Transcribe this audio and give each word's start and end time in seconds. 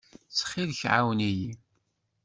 Ttxil-k, 0.29 0.81
ɛawen-iyi. 0.93 1.51